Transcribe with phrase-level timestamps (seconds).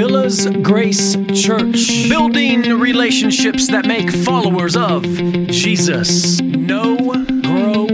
[0.00, 2.08] Villas Grace Church.
[2.08, 6.40] Building relationships that make followers of Jesus.
[6.40, 6.96] Know,
[7.42, 7.86] grow,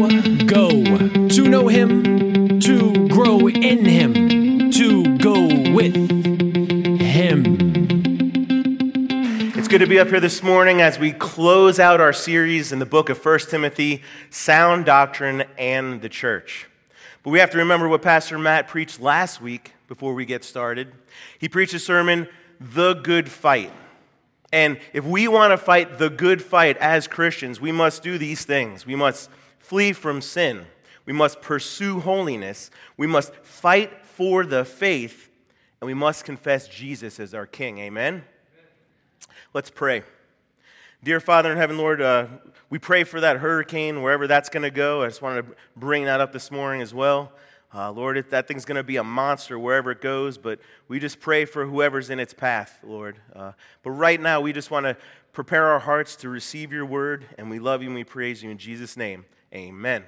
[0.47, 0.85] go.
[1.29, 5.97] To know Him, to grow in Him, to go with
[7.01, 7.43] Him.
[9.57, 12.79] It's good to be up here this morning as we close out our series in
[12.79, 16.69] the book of 1 Timothy Sound Doctrine and the Church.
[17.25, 20.93] But we have to remember what Pastor Matt preached last week before we get started.
[21.39, 22.29] He preached a sermon,
[22.61, 23.73] The Good Fight.
[24.53, 28.45] And if we want to fight the good fight as Christians, we must do these
[28.45, 28.87] things.
[28.87, 30.67] We must flee from sin.
[31.05, 32.71] We must pursue holiness.
[32.97, 35.31] We must fight for the faith.
[35.81, 37.79] And we must confess Jesus as our King.
[37.79, 38.25] Amen?
[39.53, 40.05] Let's pray.
[41.03, 42.27] Dear Father in heaven, Lord, uh,
[42.71, 45.03] we pray for that hurricane, wherever that's going to go.
[45.03, 47.33] I just wanted to bring that up this morning as well.
[47.77, 51.21] Uh, Lord, that thing's going to be a monster wherever it goes, but we just
[51.21, 53.19] pray for whoever's in its path, Lord.
[53.35, 53.53] Uh,
[53.83, 54.97] but right now, we just want to
[55.35, 58.49] prepare our hearts to receive your word, and we love you and we praise you
[58.51, 59.27] in Jesus' name.
[59.53, 60.05] Amen.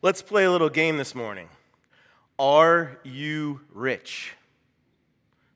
[0.00, 1.50] Let's play a little game this morning.
[2.38, 4.32] Are you rich?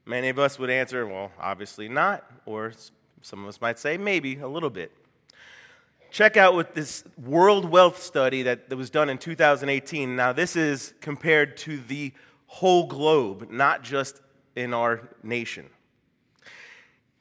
[0.05, 2.75] Many of us would answer, well, obviously not, or
[3.23, 4.93] some of us might say maybe a little bit.
[6.13, 10.15] Check out with this world wealth study that, that was done in 2018.
[10.15, 12.13] Now, this is compared to the
[12.49, 14.21] whole globe, not just
[14.55, 15.71] in our nation.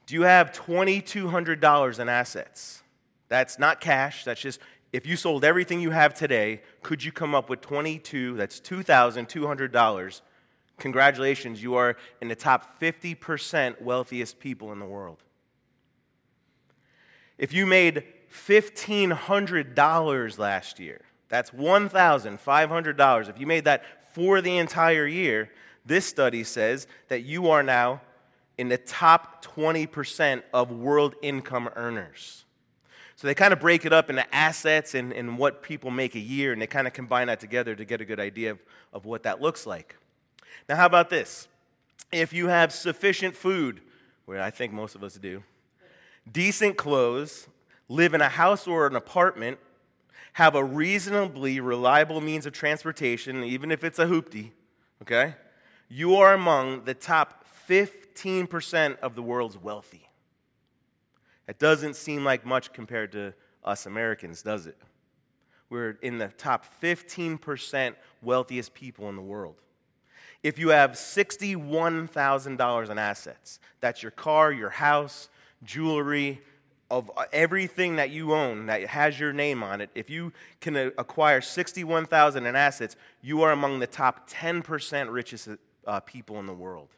[0.04, 2.82] Do you have $2,200 in assets?
[3.30, 4.60] That's not cash, that's just
[4.92, 10.20] if you sold everything you have today, could you come up with 22, that's $2,200?
[10.78, 15.22] Congratulations, you are in the top 50% wealthiest people in the world.
[17.38, 23.28] If you made $1,500 last year, that's $1,500.
[23.28, 25.50] If you made that for the entire year,
[25.84, 28.00] this study says that you are now
[28.58, 32.44] in the top 20% of world income earners.
[33.16, 36.20] So they kind of break it up into assets and, and what people make a
[36.20, 38.58] year, and they kind of combine that together to get a good idea of,
[38.92, 39.96] of what that looks like.
[40.68, 41.48] Now, how about this?
[42.10, 43.80] If you have sufficient food,
[44.26, 45.42] where I think most of us do,
[46.30, 47.48] decent clothes,
[47.88, 49.58] live in a house or an apartment,
[50.34, 54.52] have a reasonably reliable means of transportation, even if it's a hoopty,
[55.02, 55.34] okay?
[55.88, 60.08] You are among the top 15% of the world's wealthy.
[61.46, 64.78] It doesn't seem like much compared to us Americans, does it?
[65.68, 69.56] We're in the top 15% wealthiest people in the world.
[70.42, 75.28] If you have $61,000 in assets, that's your car, your house,
[75.62, 76.40] jewelry,
[76.92, 80.30] of everything that you own that has your name on it, if you
[80.60, 85.48] can acquire 61,000 in assets, you are among the top 10% richest
[85.86, 86.88] uh, people in the world.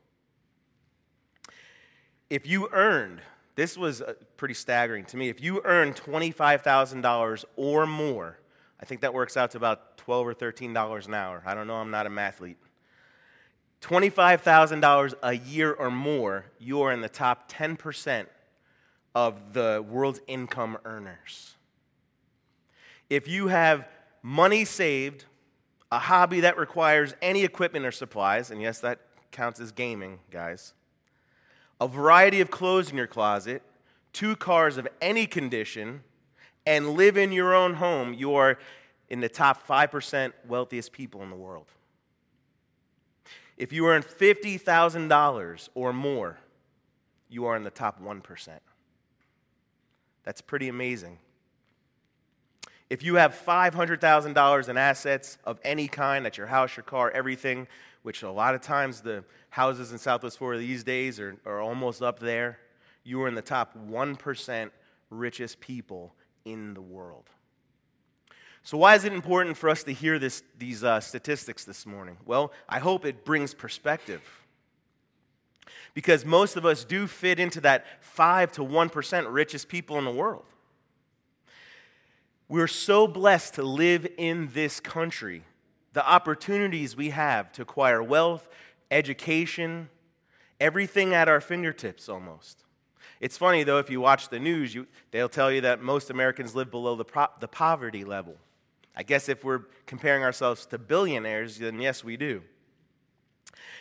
[2.28, 3.21] If you earned,
[3.55, 8.41] this was uh, pretty staggering to me, if you earned $25,000 or more,
[8.81, 11.41] I think that works out to about 12 or $13 an hour.
[11.47, 12.56] I don't know, I'm not a mathlete.
[13.81, 18.26] $25,000 a year or more, you are in the top 10%
[19.15, 21.55] of the world's income earners.
[23.09, 23.87] If you have
[24.23, 25.27] money saved,
[25.93, 30.75] a hobby that requires any equipment or supplies, and yes, that counts as gaming, guys,
[31.81, 33.63] a variety of clothes in your closet,
[34.13, 36.03] two cars of any condition,
[36.67, 38.59] and live in your own home, you are
[39.09, 41.67] in the top 5% wealthiest people in the world.
[43.57, 46.39] If you earn $50,000 or more,
[47.29, 48.49] you are in the top 1%.
[50.25, 51.19] That's pretty amazing.
[52.91, 57.67] If you have $500,000 in assets of any kind, that's your house, your car, everything,
[58.03, 62.03] which a lot of times the houses in Southwest Florida these days are, are almost
[62.03, 62.59] up there,
[63.03, 64.71] you are in the top 1%
[65.11, 66.15] richest people
[66.45, 67.25] in the world.
[68.62, 72.17] So, why is it important for us to hear this, these uh, statistics this morning?
[72.25, 74.23] Well, I hope it brings perspective
[75.95, 80.11] because most of us do fit into that 5 to 1% richest people in the
[80.11, 80.44] world.
[82.49, 85.44] We're so blessed to live in this country.
[85.93, 88.49] The opportunities we have to acquire wealth,
[88.91, 89.88] education,
[90.61, 92.65] everything at our fingertips almost.
[93.21, 96.55] It's funny though, if you watch the news, you, they'll tell you that most Americans
[96.55, 98.37] live below the, pro- the poverty level.
[98.97, 102.43] I guess if we're comparing ourselves to billionaires, then yes, we do.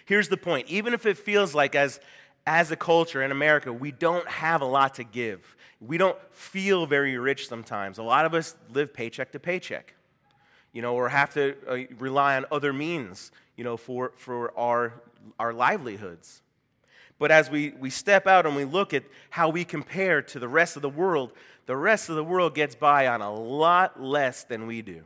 [0.06, 2.00] Here's the point even if it feels like, as,
[2.45, 6.85] as a culture in America, we don't have a lot to give, we don't feel
[6.85, 7.97] very rich sometimes.
[7.97, 9.94] A lot of us live paycheck to paycheck,
[10.71, 14.94] you know, or have to uh, rely on other means, you know, for, for our,
[15.39, 16.41] our livelihoods.
[17.19, 20.47] But as we, we step out and we look at how we compare to the
[20.47, 21.31] rest of the world,
[21.65, 25.03] the rest of the world gets by on a lot less than we do.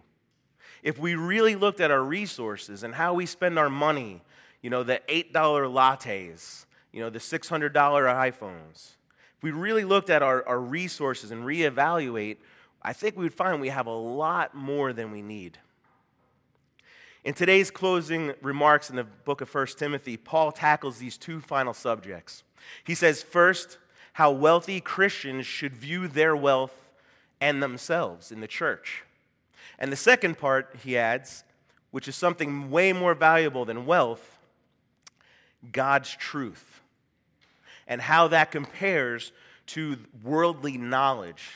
[0.83, 4.21] If we really looked at our resources and how we spend our money,
[4.61, 8.95] you know, the $8 lattes, you know, the $600 iPhones,
[9.37, 12.37] if we really looked at our, our resources and reevaluate,
[12.81, 15.59] I think we would find we have a lot more than we need.
[17.23, 21.73] In today's closing remarks in the book of 1 Timothy, Paul tackles these two final
[21.73, 22.43] subjects.
[22.83, 23.77] He says, first,
[24.13, 26.89] how wealthy Christians should view their wealth
[27.39, 29.03] and themselves in the church.
[29.77, 31.43] And the second part, he adds,
[31.91, 34.36] which is something way more valuable than wealth
[35.71, 36.81] God's truth,
[37.87, 39.31] and how that compares
[39.67, 41.51] to worldly knowledge.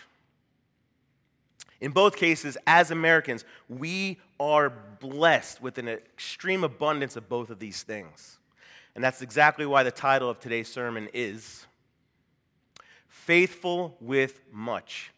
[1.80, 7.60] In both cases, as Americans, we are blessed with an extreme abundance of both of
[7.60, 8.38] these things.
[8.94, 11.66] And that's exactly why the title of today's sermon is
[13.08, 15.12] Faithful with Much.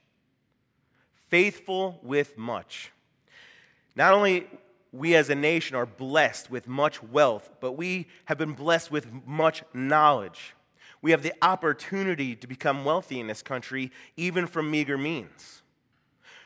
[1.30, 2.92] Faithful with Much.
[3.96, 4.48] Not only
[4.94, 9.07] we as a nation are blessed with much wealth, but we have been blessed with
[9.25, 10.54] much knowledge.
[11.01, 15.63] We have the opportunity to become wealthy in this country, even from meager means.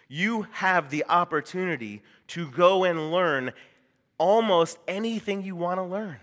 [0.07, 3.51] You have the opportunity to go and learn
[4.17, 6.17] almost anything you want to learn.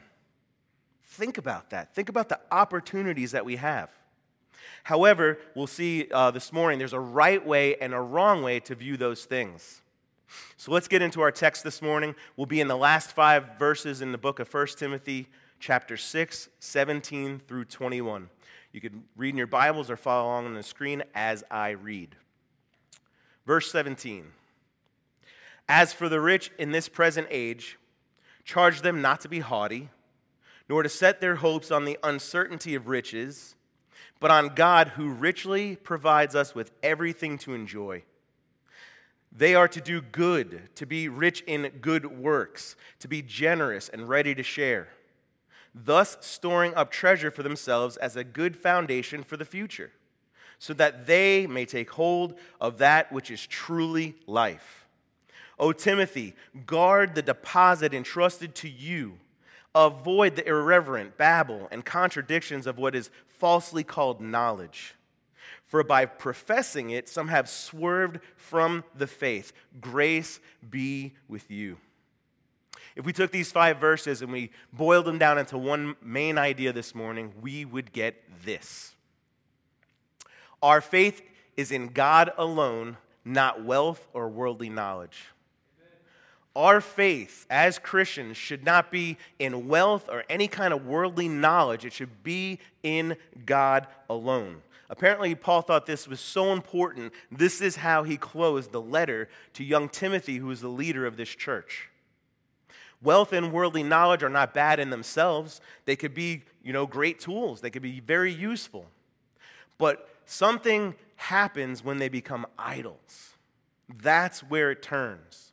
[1.05, 1.95] Think about that.
[1.95, 3.91] Think about the opportunities that we have.
[4.83, 8.75] However, we'll see uh, this morning there's a right way and a wrong way to
[8.75, 9.83] view those things.
[10.57, 12.15] So let's get into our text this morning.
[12.37, 15.29] We'll be in the last five verses in the book of 1 Timothy,
[15.59, 18.31] chapter 6, 17 through 21.
[18.73, 22.17] You can read in your Bibles or follow along on the screen as I read.
[23.47, 24.27] Verse 17
[25.69, 27.79] As for the rich in this present age,
[28.45, 29.91] charge them not to be haughty,
[30.69, 33.55] nor to set their hopes on the uncertainty of riches,
[34.19, 38.03] but on God who richly provides us with everything to enjoy.
[39.35, 44.09] They are to do good, to be rich in good works, to be generous and
[44.09, 44.89] ready to share,
[45.75, 49.91] thus storing up treasure for themselves as a good foundation for the future
[50.59, 54.87] so that they may take hold of that which is truly life.
[55.59, 56.35] O Timothy,
[56.67, 59.19] guard the deposit entrusted to you.
[59.75, 64.95] Avoid the irreverent babble and contradictions of what is falsely called knowledge.
[65.75, 69.53] For by professing it, some have swerved from the faith.
[69.81, 70.39] Grace
[70.71, 71.79] be with you.
[72.95, 76.73] If we took these five verses and we boiled them down into one main idea
[76.73, 78.95] this morning, we would get this
[80.63, 81.23] our faith
[81.57, 85.25] is in God alone, not wealth or worldly knowledge.
[86.55, 91.85] Our faith as Christians should not be in wealth or any kind of worldly knowledge.
[91.85, 94.63] It should be in God alone.
[94.91, 97.13] Apparently, Paul thought this was so important.
[97.31, 101.17] This is how he closed the letter to young Timothy, who was the leader of
[101.17, 101.89] this church.
[103.03, 105.61] Wealth and worldly knowledge are not bad in themselves.
[105.85, 107.61] They could be, you know, great tools.
[107.61, 108.87] They could be very useful.
[109.79, 113.35] But something happens when they become idols.
[114.03, 115.53] That's where it turns.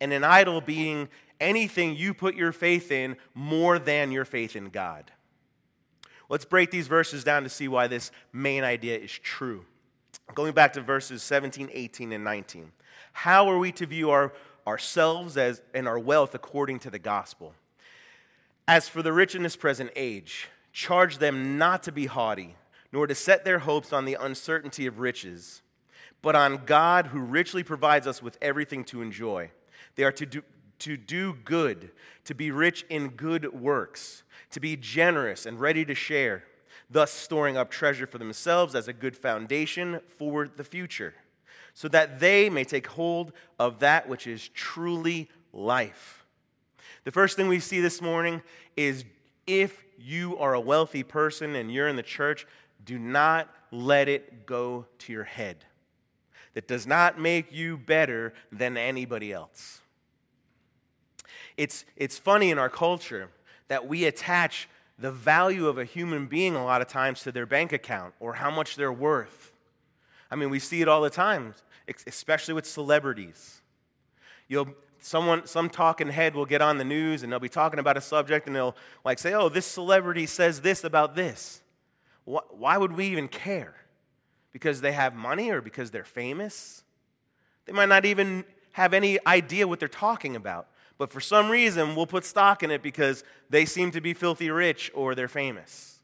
[0.00, 1.08] And an idol being
[1.40, 5.10] anything you put your faith in more than your faith in God.
[6.28, 9.64] Let's break these verses down to see why this main idea is true.
[10.34, 12.72] Going back to verses 17, 18, and 19.
[13.12, 14.32] How are we to view our,
[14.66, 17.54] ourselves as, and our wealth according to the gospel?
[18.66, 22.56] As for the rich in this present age, charge them not to be haughty
[22.92, 25.62] nor to set their hopes on the uncertainty of riches,
[26.22, 29.50] but on God who richly provides us with everything to enjoy.
[29.94, 30.42] They are to do,
[30.80, 31.90] to do good,
[32.24, 36.44] to be rich in good works, to be generous and ready to share,
[36.90, 41.14] thus storing up treasure for themselves as a good foundation for the future,
[41.74, 46.24] so that they may take hold of that which is truly life.
[47.04, 48.42] The first thing we see this morning
[48.76, 49.04] is
[49.46, 52.46] if you are a wealthy person and you're in the church,
[52.84, 55.64] do not let it go to your head.
[56.54, 59.80] That does not make you better than anybody else.
[61.58, 63.30] It's, it's funny in our culture
[63.66, 67.46] that we attach the value of a human being a lot of times to their
[67.46, 69.52] bank account or how much they're worth.
[70.30, 71.54] I mean, we see it all the time,
[72.06, 73.60] especially with celebrities.
[74.46, 74.68] You'll,
[75.00, 78.00] someone, some talking head will get on the news and they'll be talking about a
[78.00, 81.60] subject and they'll like say, oh, this celebrity says this about this.
[82.24, 83.74] Why would we even care?
[84.52, 86.84] Because they have money or because they're famous?
[87.64, 90.68] They might not even have any idea what they're talking about.
[90.98, 94.50] But for some reason, we'll put stock in it because they seem to be filthy
[94.50, 96.00] rich or they're famous.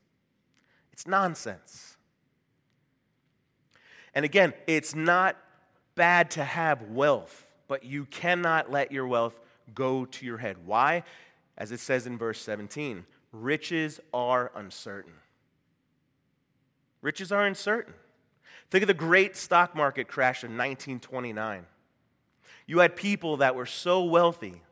[0.92, 1.96] It's nonsense.
[4.14, 5.36] And again, it's not
[5.96, 9.38] bad to have wealth, but you cannot let your wealth
[9.74, 10.58] go to your head.
[10.64, 11.02] Why?
[11.58, 15.14] As it says in verse 17, riches are uncertain.
[17.02, 17.94] Riches are uncertain.
[18.70, 21.66] Think of the great stock market crash of 1929.
[22.66, 24.62] You had people that were so wealthy,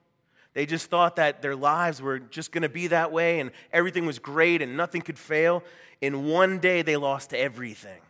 [0.54, 4.04] they just thought that their lives were just going to be that way and everything
[4.04, 5.64] was great and nothing could fail.
[6.00, 8.00] In one day, they lost everything.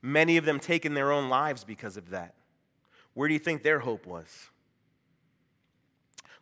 [0.00, 2.34] Many of them taking their own lives because of that.
[3.14, 4.48] Where do you think their hope was?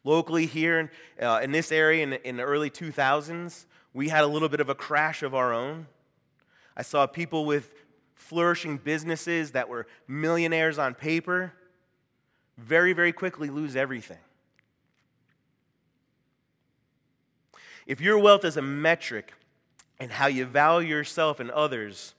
[0.05, 0.91] Locally, here in,
[1.23, 4.69] uh, in this area in, in the early 2000s, we had a little bit of
[4.69, 5.87] a crash of our own.
[6.77, 7.75] I saw people with
[8.15, 11.53] flourishing businesses that were millionaires on paper
[12.57, 14.19] very, very quickly lose everything.
[17.91, 19.33] If your wealth is a metric
[19.99, 22.15] and how you value yourself and others,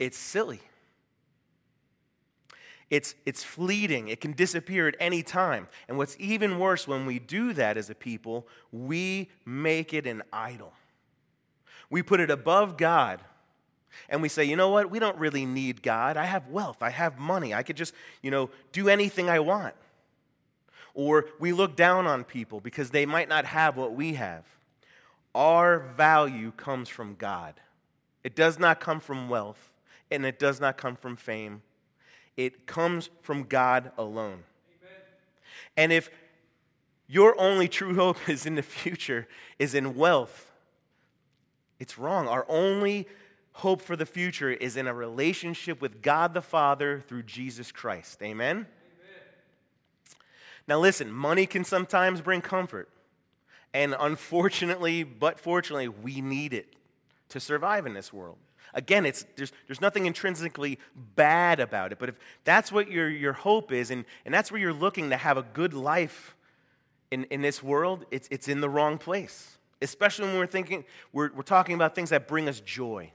[0.00, 0.58] it's silly.
[2.90, 4.08] It's, it's fleeting.
[4.08, 5.68] It can disappear at any time.
[5.86, 10.24] And what's even worse, when we do that as a people, we make it an
[10.32, 10.72] idol.
[11.88, 13.20] We put it above God.
[14.08, 14.90] And we say, you know what?
[14.90, 16.16] We don't really need God.
[16.16, 16.78] I have wealth.
[16.80, 17.54] I have money.
[17.54, 19.76] I could just, you know, do anything I want.
[20.92, 24.44] Or we look down on people because they might not have what we have.
[25.34, 27.54] Our value comes from God.
[28.22, 29.70] It does not come from wealth,
[30.10, 31.62] and it does not come from fame.
[32.36, 34.44] It comes from God alone.
[34.80, 35.00] Amen.
[35.76, 36.10] And if
[37.06, 39.26] your only true hope is in the future,
[39.58, 40.52] is in wealth,
[41.78, 42.28] it's wrong.
[42.28, 43.08] Our only
[43.54, 48.22] hope for the future is in a relationship with God the Father through Jesus Christ.
[48.22, 48.56] Amen?
[48.56, 48.66] Amen?
[50.68, 52.88] Now, listen, money can sometimes bring comfort.
[53.74, 56.74] And unfortunately, but fortunately, we need it
[57.30, 58.36] to survive in this world.
[58.74, 60.78] Again, it's, there's, there's nothing intrinsically
[61.14, 62.14] bad about it, but if
[62.44, 65.42] that's what your, your hope is, and, and that's where you're looking to have a
[65.42, 66.34] good life
[67.10, 69.58] in, in this world, it's, it's in the wrong place.
[69.82, 73.10] Especially when we're thinking, we're, we're talking about things that bring us joy.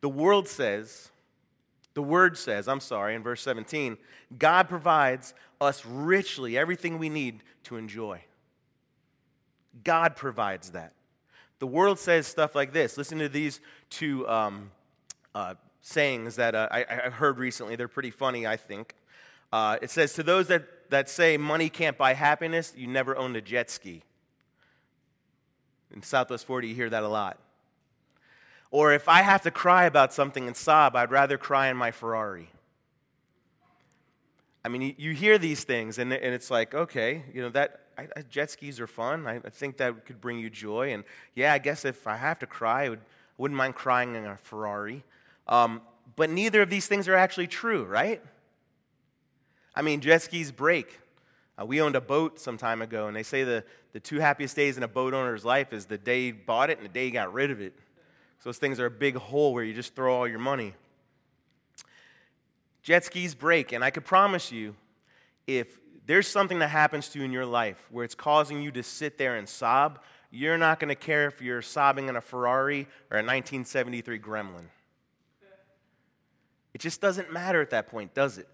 [0.00, 1.10] The world says,
[1.94, 3.96] the word says, I'm sorry, in verse 17,
[4.38, 8.22] God provides us richly everything we need to enjoy.
[9.82, 10.92] God provides that.
[11.58, 12.96] The world says stuff like this.
[12.98, 14.70] Listen to these two um,
[15.34, 17.76] uh, sayings that uh, I, heard recently.
[17.76, 18.94] They're pretty funny, I think.
[19.52, 23.36] Uh, it says, To those that, that say money can't buy happiness, you never owned
[23.36, 24.02] a jet ski.
[25.94, 27.38] In Southwest Florida, you hear that a lot.
[28.70, 31.92] Or if I have to cry about something and sob, I'd rather cry in my
[31.92, 32.50] Ferrari.
[34.64, 37.83] I mean, you, you hear these things, and, and it's like, okay, you know, that
[37.96, 39.26] I, I, jet skis are fun.
[39.26, 40.92] I, I, think that could bring you joy.
[40.92, 43.00] And yeah, I guess if I have to cry, I, would,
[43.38, 45.04] wouldn't mind crying in a Ferrari.
[45.48, 45.82] Um,
[46.16, 48.22] but neither of these things are actually true, right?
[49.74, 51.00] I mean, jet skis break.
[51.60, 54.56] Uh, we owned a boat some time ago, and they say the, the two happiest
[54.56, 57.06] days in a boat owner's life is the day he bought it and the day
[57.06, 57.74] he got rid of it.
[58.40, 60.74] So those things are a big hole where you just throw all your money.
[62.82, 64.74] Jet skis break, and I could promise you,
[65.46, 68.82] if there's something that happens to you in your life where it's causing you to
[68.82, 72.82] sit there and sob, you're not going to care if you're sobbing in a Ferrari
[73.10, 74.66] or a 1973 Gremlin.
[76.74, 78.48] It just doesn't matter at that point, does it?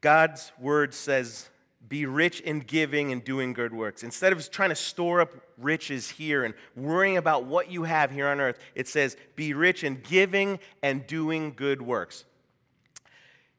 [0.00, 1.48] God's word says,
[1.88, 4.02] be rich in giving and doing good works.
[4.02, 8.28] Instead of trying to store up riches here and worrying about what you have here
[8.28, 12.24] on earth, it says, be rich in giving and doing good works.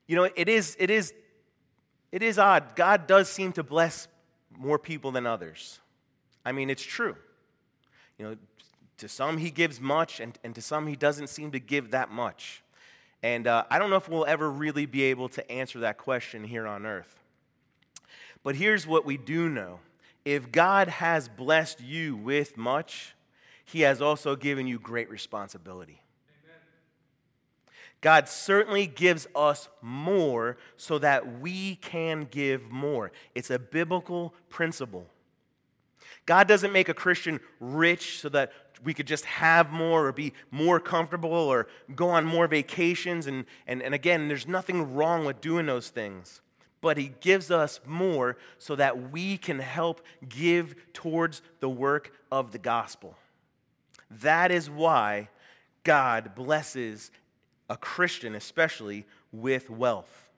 [0.09, 1.13] You know, it is, it is,
[2.11, 2.75] it is odd.
[2.75, 4.07] God does seem to bless
[4.57, 5.79] more people than others.
[6.43, 7.15] I mean, it's true.
[8.17, 8.35] You know,
[8.97, 12.09] to some he gives much, and, and to some he doesn't seem to give that
[12.09, 12.63] much.
[13.21, 16.43] And uh, I don't know if we'll ever really be able to answer that question
[16.43, 17.15] here on earth.
[18.41, 19.79] But here's what we do know
[20.25, 23.13] if God has blessed you with much,
[23.63, 26.01] he has also given you great responsibility.
[28.01, 33.11] God certainly gives us more so that we can give more.
[33.35, 35.05] It's a biblical principle.
[36.25, 38.53] God doesn't make a Christian rich so that
[38.83, 43.27] we could just have more or be more comfortable or go on more vacations.
[43.27, 46.41] And, and, and again, there's nothing wrong with doing those things.
[46.81, 52.51] But He gives us more so that we can help give towards the work of
[52.53, 53.17] the gospel.
[54.09, 55.29] That is why
[55.83, 57.11] God blesses
[57.69, 60.29] a Christian, especially with wealth.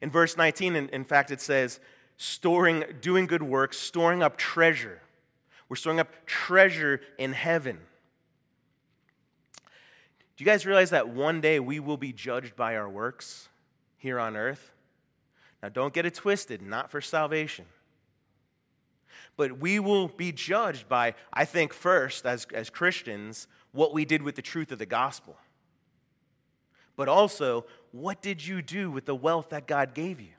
[0.00, 1.80] In verse 19, in, in fact, it says,
[2.16, 5.00] storing, doing good works, storing up treasure.
[5.68, 7.78] We're storing up treasure in heaven.
[9.56, 13.48] Do you guys realize that one day we will be judged by our works
[13.96, 14.72] here on earth?
[15.62, 17.64] Now, don't get it twisted, not for salvation.
[19.36, 24.22] But we will be judged by, I think, first, as, as Christians, what we did
[24.22, 25.36] with the truth of the gospel.
[26.98, 30.32] But also, what did you do with the wealth that God gave you?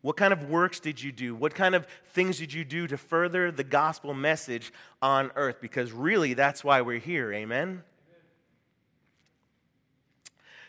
[0.00, 1.36] What kind of works did you do?
[1.36, 5.58] What kind of things did you do to further the gospel message on earth?
[5.60, 7.32] Because really, that's why we're here.
[7.32, 7.84] Amen?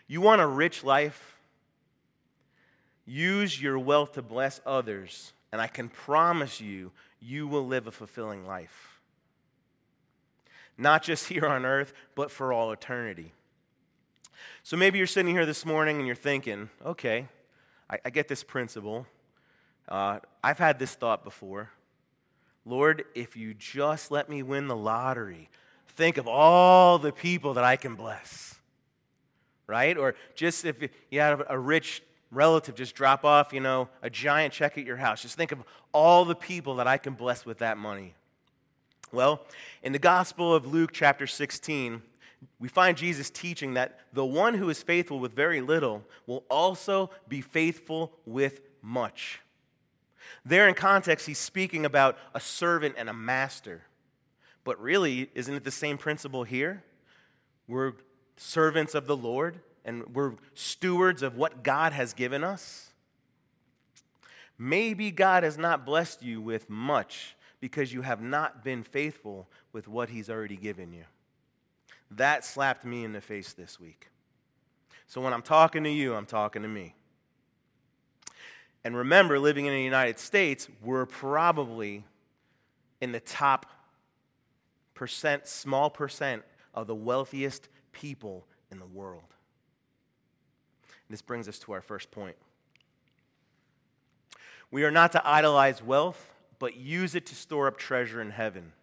[0.06, 1.36] You want a rich life?
[3.08, 7.92] Use your wealth to bless others, and I can promise you, you will live a
[7.92, 9.00] fulfilling life.
[10.78, 13.34] Not just here on earth, but for all eternity.
[14.64, 17.28] So maybe you're sitting here this morning and you're thinking, okay,
[17.90, 19.08] I, I get this principle.
[19.88, 21.70] Uh, I've had this thought before.
[22.66, 25.50] Lord, if you just let me win the lottery,
[25.90, 28.56] think of all the people that I can bless.
[29.68, 29.98] Right?
[29.98, 32.02] Or just if you have a rich
[32.34, 35.64] relative just drop off, you know, a giant check at your house, just think of
[35.94, 38.14] all the people that I can bless with that money.
[39.12, 39.46] Well,
[39.84, 42.02] in the Gospel of Luke, chapter 16,
[42.60, 47.10] we find Jesus teaching that the one who is faithful with very little will also
[47.28, 49.40] be faithful with much.
[50.46, 53.84] There, in context, he's speaking about a servant and a master.
[54.64, 56.84] But really, isn't it the same principle here?
[57.68, 57.94] We're
[58.38, 62.92] servants of the Lord and we're stewards of what God has given us.
[64.58, 69.88] Maybe God has not blessed you with much because you have not been faithful with
[69.88, 71.04] what he's already given you.
[72.18, 74.10] That slapped me in the face this week.
[75.08, 76.96] So when I'm talking to you, I'm talking to me.
[78.84, 82.04] And remember, living in the United States, we're probably
[83.00, 83.66] in the top
[84.94, 89.24] percent, small percent of the wealthiest people in the world.
[91.10, 92.36] This brings us to our first point.
[94.72, 98.74] We are not to idolize wealth, but use it to store up treasure in heaven.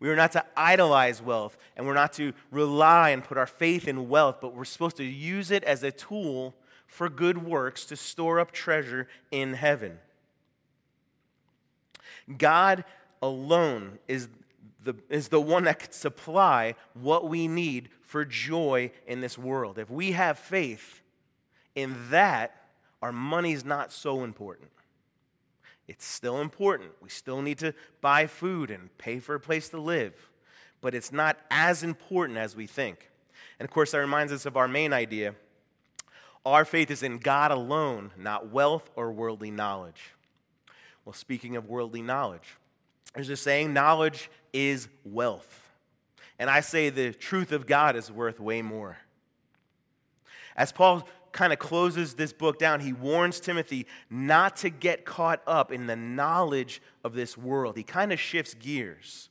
[0.00, 3.86] We are not to idolize wealth, and we're not to rely and put our faith
[3.86, 6.54] in wealth, but we're supposed to use it as a tool
[6.86, 9.98] for good works to store up treasure in heaven.
[12.38, 12.84] God
[13.22, 14.28] alone is
[14.82, 19.78] the, is the one that can supply what we need for joy in this world.
[19.78, 21.02] If we have faith
[21.74, 22.56] in that,
[23.02, 24.70] our money's not so important.
[25.90, 26.92] It's still important.
[27.02, 30.14] We still need to buy food and pay for a place to live,
[30.80, 33.10] but it's not as important as we think.
[33.58, 35.34] And of course, that reminds us of our main idea
[36.46, 40.14] our faith is in God alone, not wealth or worldly knowledge.
[41.04, 42.56] Well, speaking of worldly knowledge,
[43.12, 45.68] there's a saying knowledge is wealth.
[46.38, 48.96] And I say the truth of God is worth way more.
[50.56, 55.42] As Paul kind of closes this book down, he warns Timothy not to get caught
[55.46, 57.76] up in the knowledge of this world.
[57.76, 59.28] He kind of shifts gears.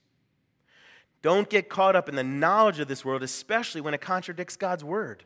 [1.22, 4.84] Don't get caught up in the knowledge of this world, especially when it contradicts God's
[4.84, 5.26] word.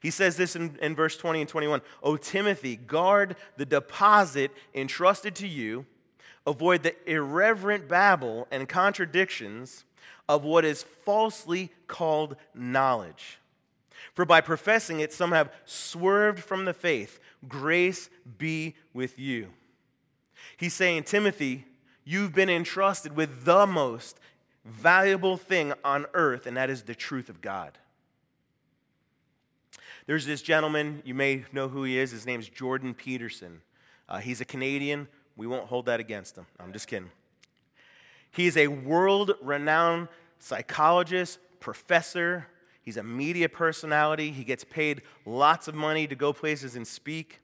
[0.00, 5.34] He says this in, in verse 20 and 21 O Timothy, guard the deposit entrusted
[5.36, 5.86] to you,
[6.46, 9.84] avoid the irreverent babble and contradictions
[10.28, 13.38] of what is falsely called knowledge.
[14.14, 17.20] For by professing it, some have swerved from the faith.
[17.46, 19.48] Grace be with you.
[20.56, 21.66] He's saying, Timothy,
[22.04, 24.18] you've been entrusted with the most
[24.64, 27.78] valuable thing on earth, and that is the truth of God.
[30.06, 32.12] There's this gentleman, you may know who he is.
[32.12, 33.62] His name's Jordan Peterson.
[34.08, 35.08] Uh, he's a Canadian.
[35.36, 36.46] We won't hold that against him.
[36.60, 37.10] I'm just kidding.
[38.30, 42.46] He's a world renowned psychologist, professor.
[42.86, 44.30] He's a media personality.
[44.30, 47.40] He gets paid lots of money to go places and speak.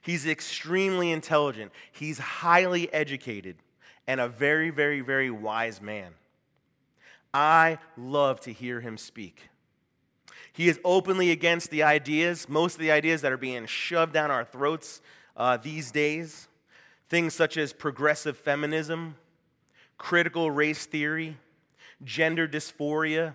[0.00, 1.72] He's extremely intelligent.
[1.90, 3.56] He's highly educated
[4.06, 6.12] and a very, very, very wise man.
[7.34, 9.48] I love to hear him speak.
[10.52, 14.30] He is openly against the ideas, most of the ideas that are being shoved down
[14.30, 15.02] our throats
[15.36, 16.46] uh, these days.
[17.08, 19.16] Things such as progressive feminism,
[19.98, 21.36] critical race theory,
[22.04, 23.34] gender dysphoria,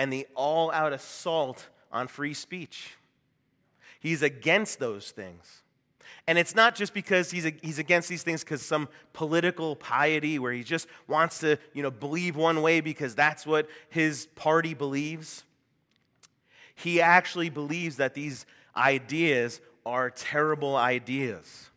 [0.00, 2.96] and the all out assault on free speech.
[4.00, 5.60] He's against those things.
[6.26, 10.54] And it's not just because he's, he's against these things because some political piety where
[10.54, 15.44] he just wants to you know, believe one way because that's what his party believes.
[16.74, 21.68] He actually believes that these ideas are terrible ideas.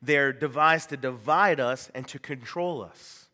[0.00, 3.28] They're devised to divide us and to control us.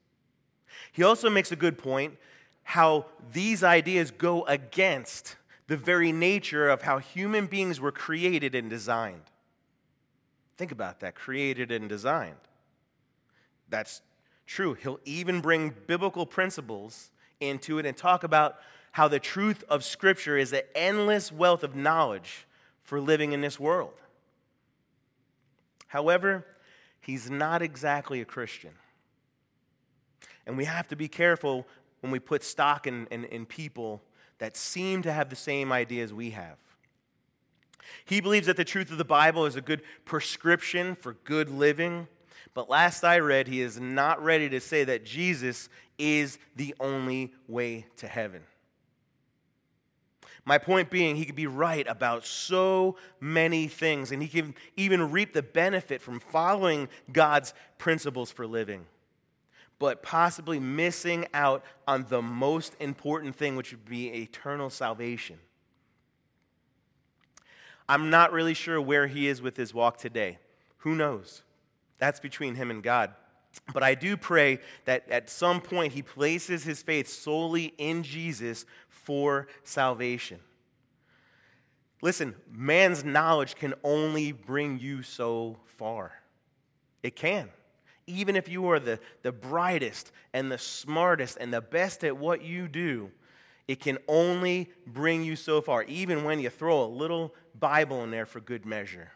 [0.90, 2.18] He also makes a good point
[2.66, 5.36] how these ideas go against
[5.68, 9.22] the very nature of how human beings were created and designed.
[10.56, 12.34] Think about that created and designed.
[13.68, 14.02] That's
[14.46, 14.74] true.
[14.74, 18.56] He'll even bring biblical principles into it and talk about
[18.90, 22.48] how the truth of Scripture is an endless wealth of knowledge
[22.82, 23.94] for living in this world.
[25.86, 26.44] However,
[27.00, 28.72] he's not exactly a Christian.
[30.48, 31.64] And we have to be careful
[32.00, 34.02] when we put stock in, in, in people
[34.38, 36.56] that seem to have the same ideas we have.
[38.04, 42.08] He believes that the truth of the Bible is a good prescription for good living.
[42.54, 47.32] But last I read, he is not ready to say that Jesus is the only
[47.48, 48.42] way to heaven.
[50.44, 55.10] My point being, he could be right about so many things, and he can even
[55.10, 58.86] reap the benefit from following God's principles for living,
[59.78, 65.38] but possibly missing out on the most important thing, which would be eternal salvation.
[67.88, 70.38] I'm not really sure where he is with his walk today.
[70.78, 71.42] Who knows?
[71.98, 73.14] That's between him and God.
[73.72, 78.66] But I do pray that at some point he places his faith solely in Jesus
[78.88, 80.40] for salvation.
[82.02, 86.12] Listen, man's knowledge can only bring you so far.
[87.02, 87.48] It can.
[88.06, 92.42] Even if you are the, the brightest and the smartest and the best at what
[92.42, 93.10] you do,
[93.66, 98.10] it can only bring you so far, even when you throw a little Bible in
[98.10, 99.10] there for good measure.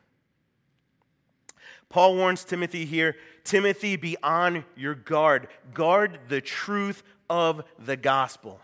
[1.89, 5.49] Paul warns Timothy here Timothy, be on your guard.
[5.75, 8.61] Guard the truth of the gospel.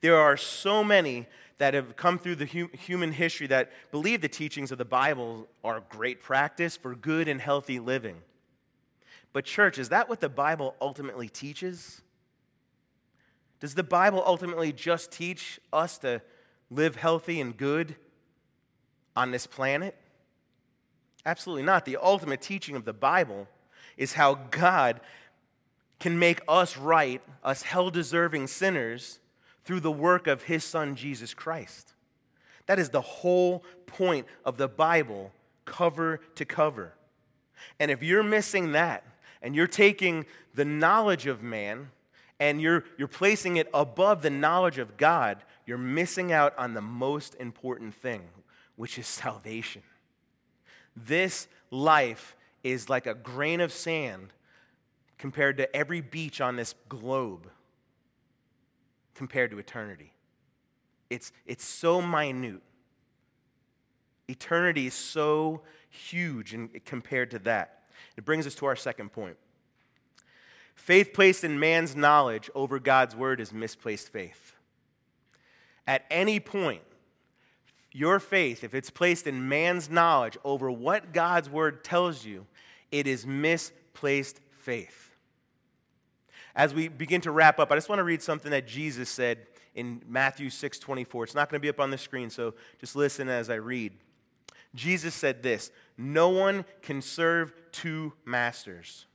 [0.00, 1.26] There are so many
[1.58, 5.82] that have come through the human history that believe the teachings of the Bible are
[5.88, 8.16] great practice for good and healthy living.
[9.36, 12.00] But, church, is that what the Bible ultimately teaches?
[13.60, 16.22] Does the Bible ultimately just teach us to
[16.70, 17.96] live healthy and good
[19.14, 19.94] on this planet?
[21.26, 21.84] Absolutely not.
[21.84, 23.46] The ultimate teaching of the Bible
[23.98, 25.02] is how God
[26.00, 29.20] can make us right, us hell deserving sinners,
[29.66, 31.92] through the work of his son, Jesus Christ.
[32.64, 35.30] That is the whole point of the Bible,
[35.66, 36.94] cover to cover.
[37.78, 39.04] And if you're missing that,
[39.42, 41.90] and you're taking the knowledge of man
[42.38, 46.82] and you're, you're placing it above the knowledge of God, you're missing out on the
[46.82, 48.22] most important thing,
[48.76, 49.82] which is salvation.
[50.94, 54.32] This life is like a grain of sand
[55.18, 57.48] compared to every beach on this globe,
[59.14, 60.12] compared to eternity.
[61.08, 62.60] It's, it's so minute.
[64.28, 67.75] Eternity is so huge compared to that.
[68.16, 69.36] It brings us to our second point.
[70.74, 74.54] Faith placed in man's knowledge over God's word is misplaced faith.
[75.86, 76.82] At any point,
[77.92, 82.46] your faith, if it's placed in man's knowledge over what God's word tells you,
[82.92, 85.10] it is misplaced faith.
[86.54, 89.46] As we begin to wrap up, I just want to read something that Jesus said
[89.74, 91.24] in Matthew 6 24.
[91.24, 93.92] It's not going to be up on the screen, so just listen as I read.
[94.74, 99.06] Jesus said this No one can serve two masters,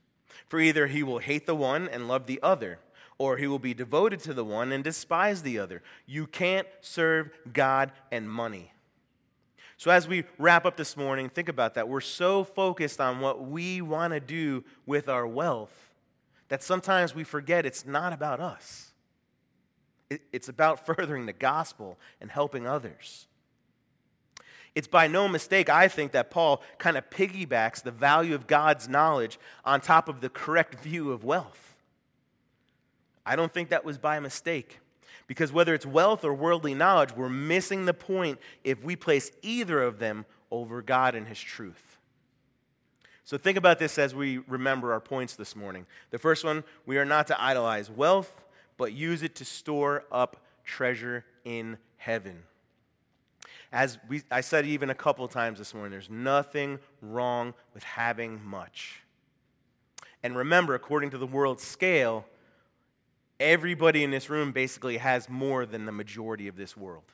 [0.47, 2.79] for either he will hate the one and love the other
[3.21, 5.83] or he will be devoted to the one and despise the other.
[6.07, 8.73] You can't serve God and money.
[9.77, 11.87] So, as we wrap up this morning, think about that.
[11.87, 15.93] We're so focused on what we want to do with our wealth
[16.49, 18.91] that sometimes we forget it's not about us.
[20.31, 23.27] It's about furthering the gospel and helping others.
[24.73, 28.87] It's by no mistake, I think, that Paul kind of piggybacks the value of God's
[28.87, 31.75] knowledge on top of the correct view of wealth.
[33.25, 34.79] I don't think that was by mistake.
[35.27, 39.81] Because whether it's wealth or worldly knowledge, we're missing the point if we place either
[39.81, 41.97] of them over God and His truth.
[43.23, 45.85] So think about this as we remember our points this morning.
[46.09, 48.43] The first one we are not to idolize wealth,
[48.77, 52.43] but use it to store up treasure in heaven.
[53.71, 58.43] As we, I said even a couple times this morning, there's nothing wrong with having
[58.43, 59.03] much.
[60.23, 62.25] And remember, according to the world scale,
[63.39, 67.05] everybody in this room basically has more than the majority of this world.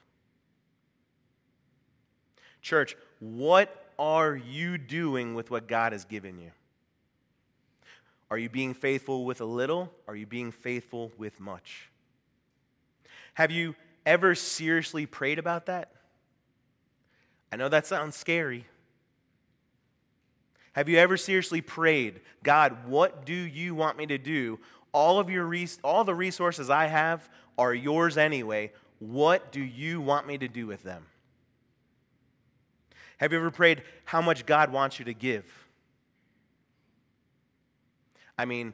[2.62, 6.52] Church, what are you doing with what God has given you?
[8.30, 9.92] Are you being faithful with a little?
[10.08, 11.90] Are you being faithful with much?
[13.36, 15.92] Have you ever seriously prayed about that?
[17.52, 18.66] I know that sounds scary,
[20.74, 24.60] Have you ever seriously prayed, God, what do you want me to do?
[24.92, 28.72] All of your res- all the resources I have are yours anyway.
[29.00, 31.06] What do you want me to do with them?
[33.18, 35.46] Have you ever prayed how much God wants you to give?
[38.38, 38.74] I mean,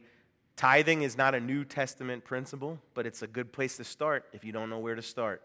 [0.57, 4.43] tithing is not a New Testament principle, but it's a good place to start if
[4.43, 5.41] you don't know where to start.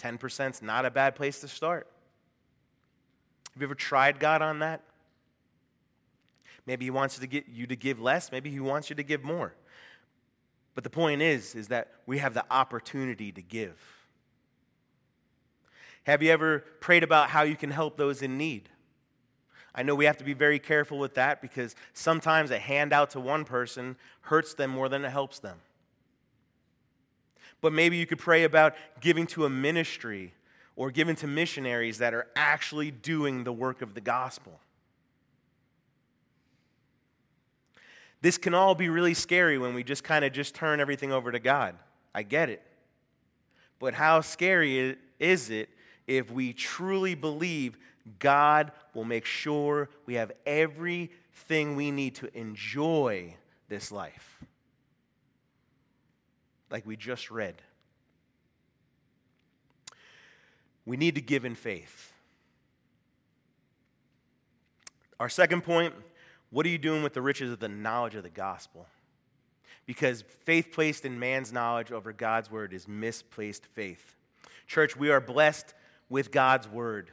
[0.00, 1.86] 10% is not a bad place to start.
[3.52, 4.82] Have you ever tried God on that?
[6.66, 9.02] Maybe he wants you to get you to give less, maybe he wants you to
[9.02, 9.54] give more.
[10.74, 13.76] But the point is is that we have the opportunity to give.
[16.04, 18.68] Have you ever prayed about how you can help those in need?
[19.74, 23.20] I know we have to be very careful with that because sometimes a handout to
[23.20, 25.58] one person hurts them more than it helps them.
[27.60, 30.32] But maybe you could pray about giving to a ministry
[30.76, 34.58] or giving to missionaries that are actually doing the work of the gospel.
[38.22, 41.32] This can all be really scary when we just kind of just turn everything over
[41.32, 41.74] to God.
[42.14, 42.62] I get it.
[43.78, 45.70] But how scary is it
[46.06, 47.78] if we truly believe
[48.18, 53.36] God will make sure we have everything we need to enjoy
[53.68, 54.38] this life.
[56.70, 57.56] Like we just read.
[60.84, 62.12] We need to give in faith.
[65.18, 65.94] Our second point
[66.50, 68.86] what are you doing with the riches of the knowledge of the gospel?
[69.86, 74.16] Because faith placed in man's knowledge over God's word is misplaced faith.
[74.66, 75.74] Church, we are blessed
[76.08, 77.12] with God's word.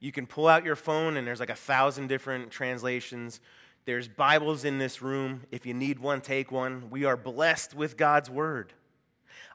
[0.00, 3.40] You can pull out your phone, and there's like a thousand different translations.
[3.84, 5.42] There's Bibles in this room.
[5.50, 6.90] If you need one, take one.
[6.90, 8.74] We are blessed with God's word.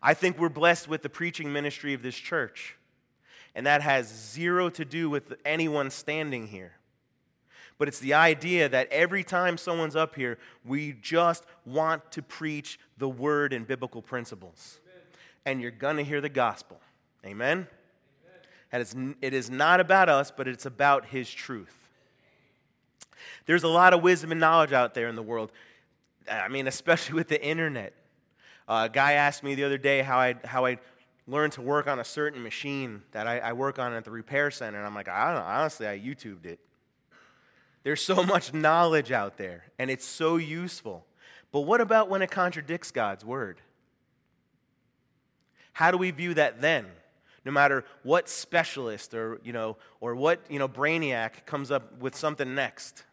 [0.01, 2.77] I think we're blessed with the preaching ministry of this church.
[3.55, 6.73] And that has zero to do with anyone standing here.
[7.77, 12.79] But it's the idea that every time someone's up here, we just want to preach
[12.97, 14.79] the word and biblical principles.
[14.85, 15.01] Amen.
[15.45, 16.79] And you're going to hear the gospel.
[17.25, 17.67] Amen?
[18.71, 21.82] And it's, it is not about us, but it's about His truth.
[23.45, 25.51] There's a lot of wisdom and knowledge out there in the world.
[26.29, 27.93] I mean, especially with the internet.
[28.67, 30.77] Uh, a guy asked me the other day how I how I
[31.27, 34.51] learned to work on a certain machine that I, I work on at the repair
[34.51, 35.47] center, and I'm like, I don't know.
[35.49, 36.59] Honestly, I YouTubed it.
[37.83, 41.05] There's so much knowledge out there, and it's so useful.
[41.51, 43.61] But what about when it contradicts God's word?
[45.73, 46.87] How do we view that then?
[47.45, 52.15] no matter what specialist or, you know, or what you know, brainiac comes up with
[52.15, 53.03] something next.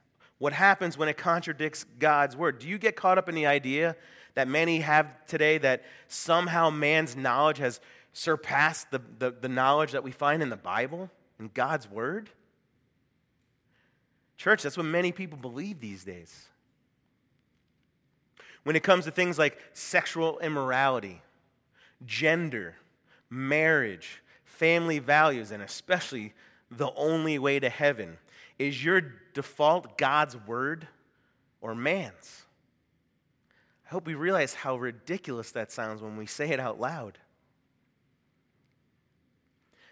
[0.41, 2.61] What happens when it contradicts God's word?
[2.61, 3.95] Do you get caught up in the idea
[4.35, 7.79] that many have today that somehow man's knowledge has
[8.15, 12.31] surpassed the, the, the knowledge that we find in the Bible, in God's word?
[14.39, 16.47] Church, that's what many people believe these days.
[18.65, 21.21] When it comes to things like sexual immorality,
[22.07, 22.77] gender,
[23.29, 26.33] marriage, family values, and especially
[26.71, 28.17] the only way to heaven,
[28.61, 29.01] is your
[29.33, 30.87] default God's word
[31.63, 32.45] or man's?
[33.87, 37.17] I hope we realize how ridiculous that sounds when we say it out loud.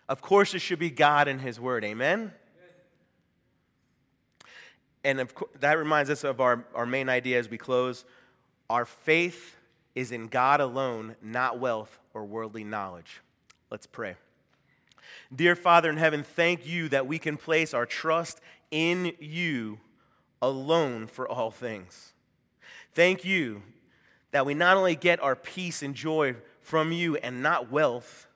[0.07, 1.83] Of course, it should be God and His Word.
[1.83, 2.33] Amen?
[5.03, 8.05] And of course, that reminds us of our, our main idea as we close.
[8.69, 9.57] Our faith
[9.95, 13.23] is in God alone, not wealth or worldly knowledge.
[13.71, 14.17] Let's pray.
[15.35, 19.81] Dear Father in heaven, thank you that we can place our trust in you
[20.41, 22.13] alone for all things.
[22.95, 23.63] Thank you
[24.31, 28.27] that we not only get our peace and joy from you and not wealth,